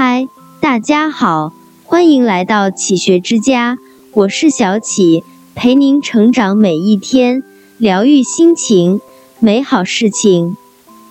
[0.00, 0.28] 嗨，
[0.60, 3.78] 大家好，欢迎来到启学之家，
[4.12, 5.24] 我是小启，
[5.56, 7.42] 陪您成长每一天，
[7.78, 9.00] 疗愈心情，
[9.40, 10.56] 美好事情。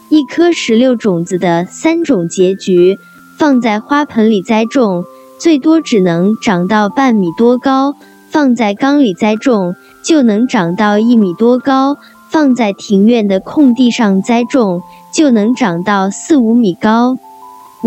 [0.07, 2.97] 一颗石榴种子的三种结局，
[3.37, 5.03] 放在花盆里栽种，
[5.37, 7.91] 最多只能长到半米多高；
[8.29, 11.97] 放在缸里栽种，就能长到一米多高；
[12.29, 14.81] 放在庭院的空地上栽种，
[15.13, 17.17] 就能长到四五米高。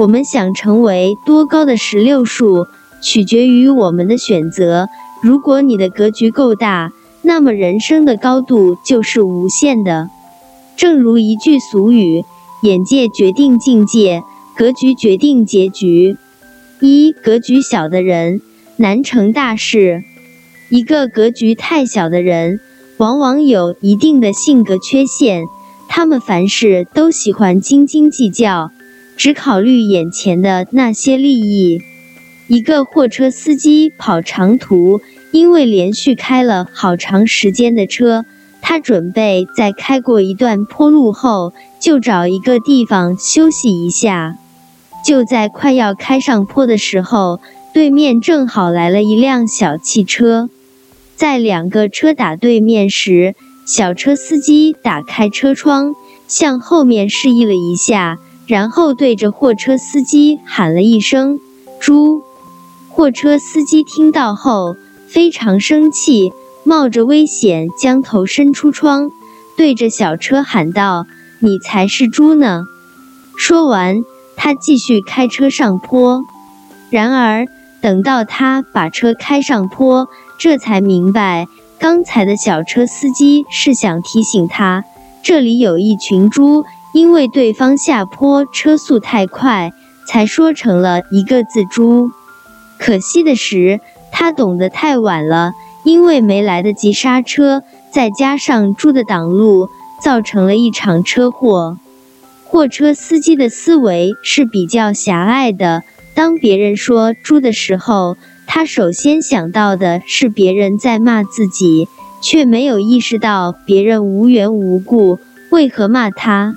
[0.01, 2.67] 我们想成为多高的石榴树，
[3.03, 4.89] 取决于我们的选择。
[5.23, 10.09] 如果你的格局够大，那么人生的高度就是无限的。
[10.75, 12.25] 正如一句俗语
[12.65, 14.23] ：“眼界决定境界，
[14.57, 16.17] 格局决定结局。”
[16.81, 18.41] 一格局小的人
[18.79, 20.03] 难成大事。
[20.71, 22.59] 一个格局太小的人，
[22.97, 25.45] 往往有一定的性格缺陷。
[25.91, 28.71] 他们凡事都喜欢斤斤计较，
[29.21, 31.83] 只考虑眼前的那些利益。
[32.47, 38.25] 一个货车司机跑长途，因为连续开了好长时间的车。
[38.63, 44.39] 他准备在开过一段坡路后，就找一个地方休息一下。
[45.05, 47.41] 就在快要开上坡的时候，
[47.75, 50.49] 对面正好来了一辆小汽车。
[51.15, 53.35] 在两个车打对面时，
[53.67, 55.95] 小车司机打开车窗，
[56.27, 58.19] 向后面示意了一下，
[58.51, 61.39] 然后对着货车司机喊了一声
[61.79, 62.25] “猪”。
[62.91, 64.75] 货车司机听到后
[65.07, 66.33] 非常生气。
[66.65, 69.11] 冒着危险，将头伸出窗，
[69.57, 71.07] 对着小车喊道
[71.41, 72.65] ：“你才是猪呢！”
[73.39, 74.03] 说完，
[74.37, 76.23] 他继续开车上坡。
[76.91, 77.47] 然而，
[77.81, 81.47] 等到他把车开上坡，这才明白，
[81.79, 84.85] 刚才的小车司机是想提醒他，
[85.23, 89.73] 这里有一群猪，因为对方下坡车速太快，
[90.07, 92.11] 才说成了一个字“猪”。
[92.79, 95.53] 可惜的是，他懂得太晚了。
[95.83, 99.71] 因为没来得及刹车，再加上猪的挡路，
[100.05, 101.79] 造成了一场车祸。
[102.45, 105.83] 货车司机的思维是比较狭隘的。
[106.15, 111.89] 当别人说“猪”的时候，他首先想到的是别人在骂自己，
[112.21, 115.19] 却没有意识到别人无缘无故
[115.51, 116.57] 为何骂他。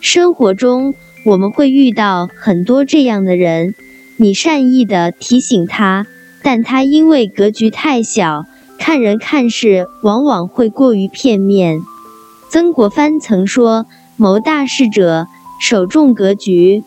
[0.00, 0.94] 生活中，
[1.24, 3.74] 我们会遇到很多这样的人，
[4.16, 6.06] 你善意的提醒他。
[6.42, 8.44] 但他因为格局太小，
[8.78, 11.80] 看人看事往往会过于片面。
[12.48, 13.86] 曾国藩曾说
[14.16, 15.26] ：“谋大事者，
[15.60, 16.84] 首重格局。”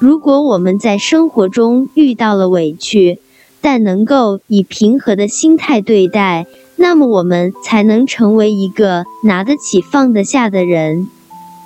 [0.00, 3.20] 如果我们在生活中遇到了委屈，
[3.60, 11.08] 但能够以平和的心态对待，那么我们才能成为一个拿得起放得下的人。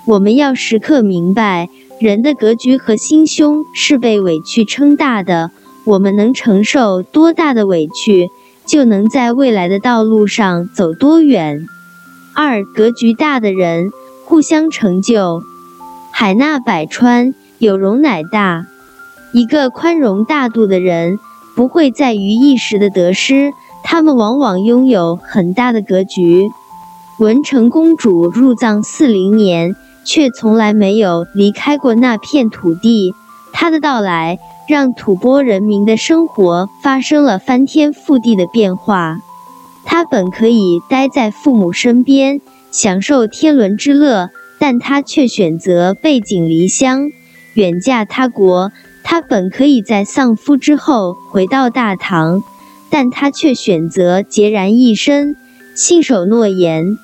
[0.05, 5.51] 我们要时刻明白，人的格局和心胸是被委屈撑大的。
[5.85, 8.27] 我们能承受多大的委屈，
[8.65, 11.65] 就能在未来的道路上走多远。
[12.33, 13.91] 二格局大的人
[14.25, 15.41] 互相成就，
[16.11, 18.65] 海纳百川，有容乃大。
[19.33, 21.17] 一个宽容大度的人，
[21.55, 23.53] 不会在于一时的得失，
[23.83, 26.49] 他们往往拥有很大的格局。
[27.19, 33.13] 文成公主入藏四零年，却从来没有离开过那片土地。
[33.51, 34.39] 他的到来。
[34.65, 39.19] 让吐蕃人民的生活发生了翻天覆地的变化。
[39.83, 42.39] 他本可以待在父母身边，
[42.71, 47.09] 享受天伦之乐，但他却选择背井离乡，
[47.55, 48.71] 远嫁他国。
[49.03, 52.41] 他本可以在丧夫之后回到大唐，
[52.89, 55.35] 但他却选择孑然一身，
[55.75, 56.97] 信守诺言。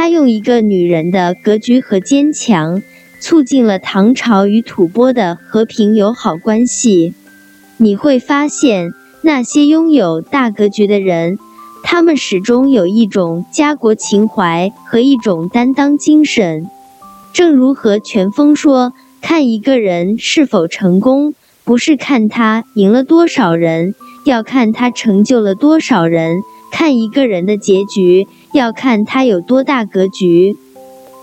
[0.00, 2.80] 他用一个女人的格局和坚强。
[3.20, 7.12] 促进了唐朝与吐蕃的和平友好关系。
[7.76, 11.38] 你会发现，那些拥有大格局的人，
[11.82, 16.66] 他们始终有一种家国情怀和一种担当精神。
[17.34, 23.94] 正如何全峰说：“看一个人是否成功，不是看他赢了多少人，
[24.24, 26.38] 要看他成就了多少人；
[26.72, 30.56] 看一个人的结局，要看他有多大格局。”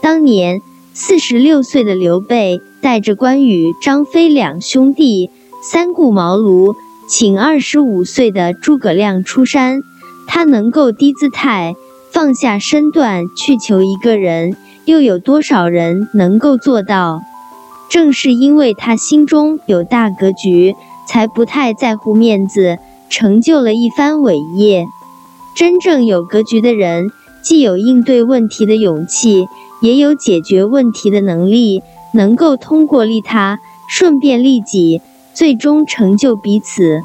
[0.01, 0.61] 当年。
[0.99, 5.29] 四十六岁的刘备带着关羽、张飞两兄弟
[5.61, 6.73] 三顾茅庐，
[7.07, 9.83] 请二十五岁的诸葛亮出山。
[10.27, 11.75] 他能够低姿态、
[12.11, 17.21] 放下身段去求一个人，又有多少人能够做到？
[17.91, 20.73] 正是因为他心中有大格局，
[21.07, 24.87] 才不太在乎面子，成就了一番伟业。
[25.55, 27.11] 真正有格局的人，
[27.47, 29.45] 既有应对问题的勇气。
[29.79, 35.01] 也有解决问题的能力，能够通过利他顺便利己，
[35.35, 37.03] 最终成就彼此。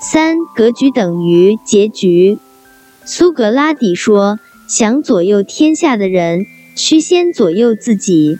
[0.00, 2.38] 三格局等于结局。
[3.04, 8.36] 苏格拉底说：“想左右天下的人，须先左右自己。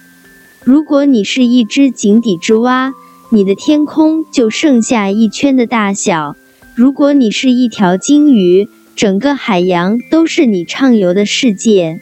[0.65, 2.93] 如果你是一只井底之蛙，
[3.31, 6.35] 你的天空就剩下一圈的大小；
[6.75, 8.69] 如果你是一条鲸鱼，
[9.03, 11.99] 整个海洋都是你畅游的世界。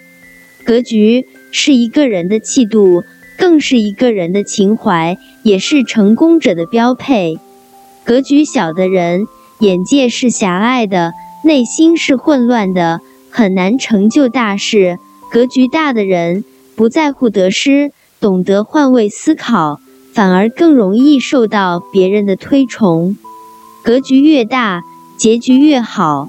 [0.67, 3.05] 格局是一个人的气度，
[3.38, 7.38] 更是一个人的情怀，也是成功者的标配。
[8.05, 9.26] 格局小的人，
[9.61, 13.00] 眼界是狭隘的，内心是混乱的，
[13.31, 14.99] 很难成就大事。
[15.31, 16.44] 格局大的人，
[16.76, 19.81] 不在乎得失，懂得换位思考，
[20.12, 23.17] 反而更容易受到别人的推崇。
[23.82, 24.82] 格局越大，
[25.17, 26.29] 结局越好。